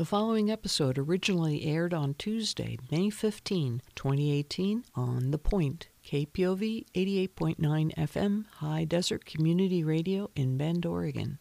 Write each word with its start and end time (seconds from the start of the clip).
The 0.00 0.06
following 0.06 0.50
episode 0.50 0.96
originally 0.96 1.66
aired 1.66 1.92
on 1.92 2.14
Tuesday, 2.14 2.78
May 2.90 3.10
15, 3.10 3.82
2018, 3.94 4.84
on 4.94 5.30
The 5.30 5.36
Point, 5.36 5.90
KPOV 6.06 6.86
88.9 6.94 7.94
FM, 7.94 8.46
High 8.46 8.84
Desert 8.84 9.26
Community 9.26 9.84
Radio 9.84 10.30
in 10.34 10.56
Bend, 10.56 10.86
Oregon. 10.86 11.38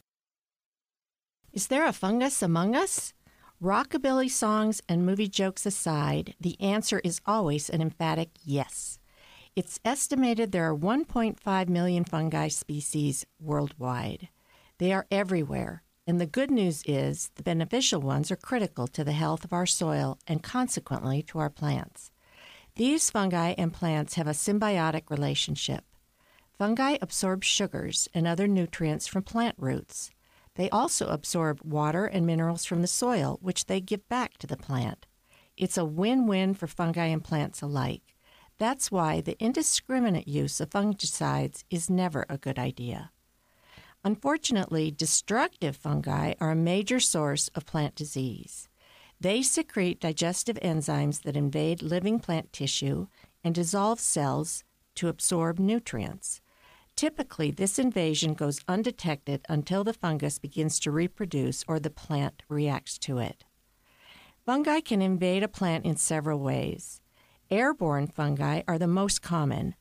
Is 1.53 1.67
there 1.67 1.85
a 1.85 1.93
fungus 1.93 2.41
among 2.41 2.75
us? 2.75 3.13
Rockabilly 3.63 4.29
songs 4.29 4.82
and 4.89 5.05
movie 5.05 5.30
jokes 5.30 5.66
aside, 5.66 6.36
the 6.38 6.60
answer 6.60 7.00
is 7.02 7.21
always 7.26 7.70
an 7.70 7.82
emphatic 7.82 8.32
yes. 8.44 9.00
It's 9.55 9.80
estimated 9.86 10.52
there 10.52 10.70
are 10.70 10.76
1.5 10.76 11.70
million 11.70 12.04
fungi 12.04 12.50
species 12.50 13.26
worldwide. 13.39 14.28
They 14.80 14.91
are 14.91 15.07
everywhere 15.10 15.84
and 16.10 16.20
the 16.20 16.26
good 16.26 16.50
news 16.50 16.82
is 16.88 17.30
the 17.36 17.44
beneficial 17.44 18.02
ones 18.02 18.32
are 18.32 18.36
critical 18.36 18.88
to 18.88 19.04
the 19.04 19.12
health 19.12 19.44
of 19.44 19.54
our 19.54 19.68
soil 19.68 20.18
and 20.26 20.41
consequently 20.41 21.22
to 21.22 21.38
our 21.38 21.52
plants. 21.52 22.09
These 22.76 23.12
fungi 23.12 23.54
and 23.59 23.72
plants 23.72 24.16
have 24.16 24.26
a 24.26 24.31
symbiotic 24.31 25.12
relationship. 25.12 25.84
Fungi 26.58 26.98
absorb 27.00 27.44
sugars 27.44 28.09
and 28.12 28.26
other 28.26 28.48
nutrients 28.48 29.05
from 29.05 29.22
plant 29.22 29.53
roots. 29.59 30.09
They 30.55 30.67
also 30.72 31.09
absorb 31.09 31.62
water 31.64 32.05
and 32.05 32.26
minerals 32.26 32.66
from 32.66 32.81
the 32.81 32.88
soil, 32.88 33.38
which 33.44 33.67
they 33.67 33.80
give 33.80 34.09
back 34.09 34.39
to 34.39 34.48
the 34.48 34.58
plant. 34.58 35.05
It's 35.58 35.78
a 35.78 35.86
win 35.86 36.26
win 36.26 36.55
for 36.55 36.66
fungi 36.66 37.05
and 37.05 37.23
plants 37.23 37.62
alike. 37.62 38.16
That's 38.58 38.91
why 38.91 39.22
the 39.22 39.38
indiscriminate 39.39 40.28
use 40.28 40.59
of 40.59 40.72
fungicides 40.72 41.64
is 41.70 41.88
never 41.88 42.26
a 42.28 42.39
good 42.39 42.58
idea. 42.58 43.12
Unfortunately, 44.03 44.91
destructive 44.91 45.76
fungi 45.76 46.34
are 46.39 46.52
a 46.52 46.55
major 46.55 46.99
source 46.99 47.49
of 47.49 47.66
plant 47.66 47.95
disease. 47.95 48.70
They 49.20 49.41
secrete 49.41 49.99
digestive 49.99 50.58
enzymes 50.62 51.23
that 51.23 51.35
invade 51.35 51.81
living 51.81 52.20
plant 52.20 52.53
tissue 52.53 53.08
and 53.44 53.53
dissolve 53.53 54.00
cells 54.00 54.64
to 54.95 55.09
absorb 55.09 55.59
nutrients. 55.59 56.39
Typically, 56.95 57.52
this 57.52 57.77
invasion 57.77 58.33
goes 58.33 58.61
undetected 58.67 59.42
until 59.50 59.83
the 59.83 59.94
fungus 59.94 60.39
begins 60.39 60.80
to 60.80 60.92
reproduce 60.92 61.64
or 61.67 61.80
the 61.80 61.89
plant 61.89 62.44
reacts 62.50 62.97
to 63.00 63.17
it. 63.17 63.44
Fungi 64.45 64.80
can 64.80 65.02
invade 65.02 65.44
a 65.44 65.47
plant 65.47 65.86
in 65.86 65.97
several 65.97 66.39
ways. 66.39 67.02
Airborne 67.52 68.08
fungi 68.08 68.61
are 68.67 68.77
the 68.77 68.88
most 68.88 69.22
common, 69.22 69.75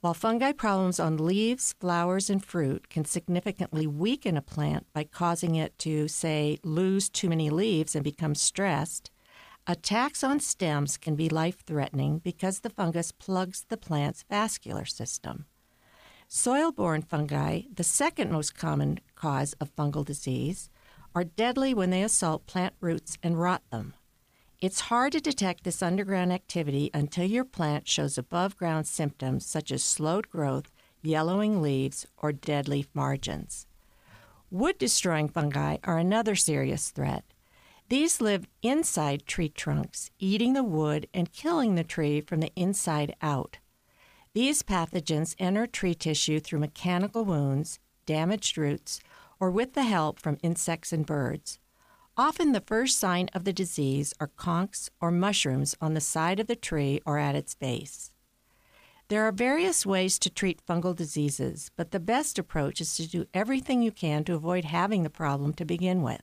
while 0.00 0.14
fungi 0.14 0.52
problems 0.52 0.98
on 0.98 1.18
leaves, 1.18 1.74
flowers, 1.78 2.30
and 2.30 2.42
fruit 2.44 2.88
can 2.88 3.04
significantly 3.04 3.86
weaken 3.86 4.36
a 4.36 4.42
plant 4.42 4.86
by 4.94 5.04
causing 5.04 5.56
it 5.56 5.78
to, 5.78 6.08
say, 6.08 6.58
lose 6.64 7.10
too 7.10 7.28
many 7.28 7.50
leaves 7.50 7.94
and 7.94 8.02
become 8.02 8.34
stressed, 8.34 9.10
attacks 9.66 10.24
on 10.24 10.40
stems 10.40 10.96
can 10.96 11.16
be 11.16 11.28
life 11.28 11.62
threatening 11.66 12.18
because 12.18 12.60
the 12.60 12.70
fungus 12.70 13.12
plugs 13.12 13.66
the 13.68 13.76
plant's 13.76 14.24
vascular 14.30 14.86
system. 14.86 15.44
Soil 16.28 16.72
borne 16.72 17.02
fungi, 17.02 17.62
the 17.74 17.84
second 17.84 18.32
most 18.32 18.54
common 18.54 19.00
cause 19.16 19.52
of 19.60 19.74
fungal 19.76 20.04
disease, 20.04 20.70
are 21.14 21.24
deadly 21.24 21.74
when 21.74 21.90
they 21.90 22.02
assault 22.02 22.46
plant 22.46 22.72
roots 22.80 23.18
and 23.22 23.38
rot 23.38 23.62
them. 23.70 23.92
It's 24.60 24.80
hard 24.80 25.12
to 25.12 25.20
detect 25.22 25.64
this 25.64 25.82
underground 25.82 26.34
activity 26.34 26.90
until 26.92 27.24
your 27.24 27.44
plant 27.44 27.88
shows 27.88 28.18
above 28.18 28.58
ground 28.58 28.86
symptoms 28.86 29.46
such 29.46 29.72
as 29.72 29.82
slowed 29.82 30.28
growth, 30.28 30.70
yellowing 31.00 31.62
leaves, 31.62 32.06
or 32.18 32.30
dead 32.30 32.68
leaf 32.68 32.86
margins. 32.92 33.66
Wood 34.50 34.76
destroying 34.76 35.30
fungi 35.30 35.78
are 35.84 35.96
another 35.96 36.36
serious 36.36 36.90
threat. 36.90 37.24
These 37.88 38.20
live 38.20 38.46
inside 38.60 39.24
tree 39.24 39.48
trunks, 39.48 40.10
eating 40.18 40.52
the 40.52 40.62
wood 40.62 41.08
and 41.14 41.32
killing 41.32 41.74
the 41.74 41.82
tree 41.82 42.20
from 42.20 42.40
the 42.40 42.52
inside 42.54 43.16
out. 43.22 43.56
These 44.34 44.62
pathogens 44.62 45.34
enter 45.38 45.66
tree 45.66 45.94
tissue 45.94 46.38
through 46.38 46.58
mechanical 46.58 47.24
wounds, 47.24 47.78
damaged 48.04 48.58
roots, 48.58 49.00
or 49.40 49.50
with 49.50 49.72
the 49.72 49.84
help 49.84 50.20
from 50.20 50.36
insects 50.42 50.92
and 50.92 51.06
birds. 51.06 51.58
Often 52.20 52.52
the 52.52 52.60
first 52.60 52.98
sign 52.98 53.30
of 53.32 53.44
the 53.44 53.52
disease 53.54 54.12
are 54.20 54.28
conks 54.28 54.90
or 55.00 55.10
mushrooms 55.10 55.74
on 55.80 55.94
the 55.94 56.02
side 56.02 56.38
of 56.38 56.48
the 56.48 56.54
tree 56.54 57.00
or 57.06 57.16
at 57.16 57.34
its 57.34 57.54
base. 57.54 58.12
There 59.08 59.24
are 59.24 59.32
various 59.32 59.86
ways 59.86 60.18
to 60.18 60.28
treat 60.28 60.60
fungal 60.66 60.94
diseases, 60.94 61.70
but 61.76 61.92
the 61.92 61.98
best 61.98 62.38
approach 62.38 62.78
is 62.82 62.94
to 62.98 63.08
do 63.08 63.24
everything 63.32 63.80
you 63.80 63.90
can 63.90 64.24
to 64.24 64.34
avoid 64.34 64.66
having 64.66 65.02
the 65.02 65.08
problem 65.08 65.54
to 65.54 65.64
begin 65.64 66.02
with. 66.02 66.20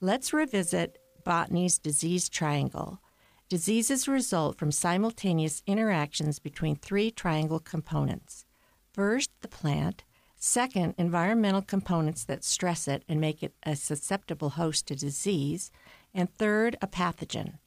Let's 0.00 0.32
revisit 0.32 0.98
botany's 1.24 1.80
disease 1.80 2.28
triangle. 2.28 3.00
Diseases 3.48 4.06
result 4.06 4.56
from 4.56 4.70
simultaneous 4.70 5.64
interactions 5.66 6.38
between 6.38 6.76
three 6.76 7.10
triangle 7.10 7.58
components. 7.58 8.44
First, 8.92 9.32
the 9.40 9.48
plant, 9.48 10.04
Second, 10.38 10.94
environmental 10.96 11.62
components 11.62 12.24
that 12.24 12.44
stress 12.44 12.86
it 12.86 13.02
and 13.08 13.20
make 13.20 13.42
it 13.42 13.54
a 13.64 13.74
susceptible 13.74 14.50
host 14.50 14.86
to 14.86 14.94
disease. 14.94 15.72
And 16.14 16.32
third, 16.32 16.76
a 16.80 16.86
pathogen. 16.86 17.58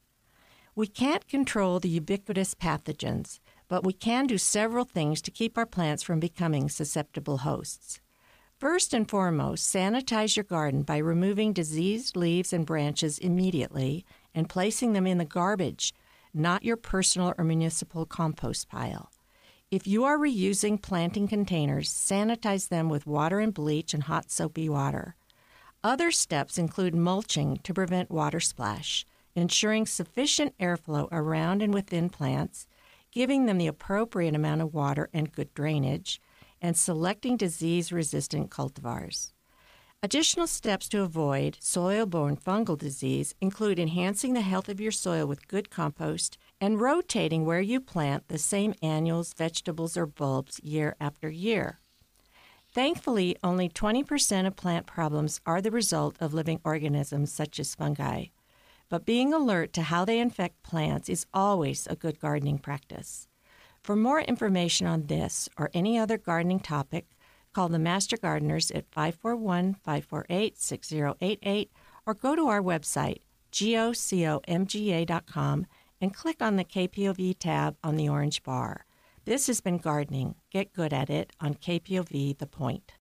We 0.74 0.88
can't 0.88 1.28
control 1.28 1.80
the 1.80 1.90
ubiquitous 1.90 2.56
pathogens, 2.56 3.40
but 3.68 3.84
we 3.84 3.92
can 3.92 4.26
do 4.26 4.38
several 4.38 4.86
things 4.86 5.22
to 5.22 5.32
keep 5.32 5.58
our 5.58 5.66
plants 5.66 6.02
from 6.02 6.22
becoming 6.22 6.70
susceptible 6.70 7.40
hosts. 7.40 8.00
First 8.58 8.94
and 8.94 9.10
foremost, 9.10 9.74
sanitize 9.74 10.38
your 10.38 10.46
garden 10.46 10.84
by 10.84 10.98
removing 10.98 11.52
diseased 11.52 12.16
leaves 12.16 12.54
and 12.54 12.66
branches 12.66 13.18
immediately 13.18 14.06
and 14.34 14.48
placing 14.48 14.94
them 14.94 15.06
in 15.06 15.18
the 15.18 15.26
garbage, 15.26 15.94
not 16.34 16.64
your 16.64 16.78
personal 16.78 17.34
or 17.38 17.44
municipal 17.44 18.06
compost 18.06 18.70
pile. 18.70 19.12
If 19.72 19.88
you 19.88 20.04
are 20.04 20.18
reusing 20.18 20.82
planting 20.82 21.30
containers, 21.30 21.90
sanitize 21.90 22.68
them 22.68 22.90
with 22.90 23.08
water 23.08 23.40
and 23.40 23.54
bleach 23.54 23.94
and 23.94 24.04
hot 24.04 24.30
soapy 24.30 24.68
water. 24.68 25.16
Other 25.82 26.12
steps 26.12 26.58
include 26.58 26.94
mulching 26.94 27.56
to 27.64 27.74
prevent 27.74 28.12
water 28.12 28.42
splash, 28.42 29.06
ensuring 29.34 29.86
sufficient 29.86 30.58
airflow 30.58 31.08
around 31.10 31.62
and 31.62 31.74
within 31.74 32.10
plants, 32.10 32.68
giving 33.14 33.46
them 33.46 33.58
the 33.58 33.68
appropriate 33.68 34.36
amount 34.36 34.60
of 34.60 34.74
water 34.74 35.10
and 35.14 35.32
good 35.32 35.54
drainage, 35.54 36.20
and 36.62 36.76
selecting 36.76 37.38
disease 37.38 37.94
resistant 37.94 38.52
cultivars. 38.52 39.32
Additional 40.04 40.48
steps 40.48 40.90
to 40.90 41.04
avoid 41.04 41.58
soil 41.60 42.08
borne 42.08 42.36
fungal 42.36 42.76
disease 42.76 43.36
include 43.40 43.78
enhancing 43.78 44.34
the 44.34 44.42
health 44.42 44.68
of 44.68 44.82
your 44.82 44.92
soil 44.92 45.28
with 45.28 45.48
good 45.48 45.70
compost 45.70 46.40
and 46.60 46.82
rotating 46.82 47.46
where 47.46 47.62
you 47.62 47.80
plant 47.80 48.28
the 48.28 48.40
same 48.40 48.74
annuals, 48.82 49.32
vegetables, 49.36 49.96
or 49.96 50.08
bulbs 50.08 50.60
year 50.64 50.96
after 51.00 51.30
year. 51.30 51.78
Thankfully, 52.74 53.38
only 53.44 53.70
20% 53.70 54.48
of 54.48 54.56
plant 54.56 54.88
problems 54.88 55.40
are 55.46 55.62
the 55.62 55.70
result 55.70 56.16
of 56.20 56.34
living 56.34 56.60
organisms 56.64 57.32
such 57.32 57.60
as 57.60 57.76
fungi. 57.76 58.26
But 58.90 59.06
being 59.06 59.36
alert 59.36 59.72
to 59.74 59.84
how 59.84 60.04
they 60.04 60.20
infect 60.20 60.64
plants 60.64 61.10
is 61.10 61.28
always 61.32 61.86
a 61.86 61.96
good 61.96 62.20
gardening 62.20 62.58
practice. 62.58 63.28
For 63.84 63.96
more 63.96 64.22
information 64.22 64.88
on 64.88 65.06
this 65.06 65.48
or 65.58 65.70
any 65.76 66.00
other 66.00 66.18
gardening 66.18 66.60
topic, 66.60 67.06
call 67.54 67.70
the 67.70 67.80
Master 67.80 68.18
Gardeners 68.18 68.72
at 68.72 68.92
541 68.92 69.76
548 69.76 70.58
6088 70.58 71.72
or 72.06 72.14
go 72.14 72.36
to 72.36 72.48
our 72.48 72.62
website, 72.62 73.22
gocomga.com 73.52 74.46
and 76.02 76.14
click 76.14 76.42
on 76.42 76.56
the 76.56 76.64
KPOV 76.66 77.38
tab 77.38 77.78
on 77.84 77.96
the 77.96 78.10
orange 78.10 78.44
bar. 78.44 78.86
This 79.26 79.48
has 79.48 79.62
been 79.62 79.78
gardening. 79.78 80.36
Get 80.50 80.74
good 80.74 80.94
at 80.94 81.10
it 81.10 81.32
on 81.40 81.54
KPOV 81.54 82.40
The 82.40 82.48
Point. 82.48 82.94